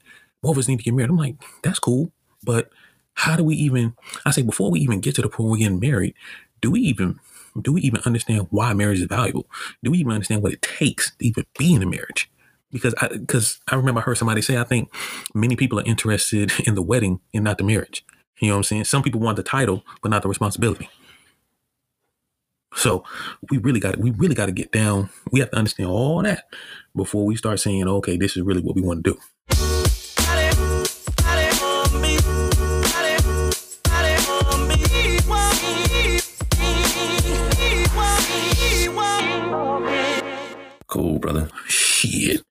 [0.44, 2.12] More of us need to get married." I'm like, that's cool,
[2.44, 2.70] but
[3.14, 3.96] how do we even?
[4.26, 6.16] I say before we even get to the point we're getting married,
[6.62, 7.20] do we even
[7.62, 9.48] do we even understand why marriage is valuable?
[9.84, 12.32] Do we even understand what it takes to even be in a marriage?
[12.72, 14.90] Because I because I remember I heard somebody say I think
[15.34, 18.06] many people are interested in the wedding and not the marriage.
[18.40, 18.86] You know what I'm saying?
[18.86, 20.90] Some people want the title but not the responsibility.
[22.76, 23.04] So
[23.50, 25.10] we really got we really got to get down.
[25.32, 26.46] We have to understand all that
[26.96, 29.20] before we start saying, okay, this is really what we want to do.
[41.00, 41.50] school, brother.
[41.68, 42.49] Shit.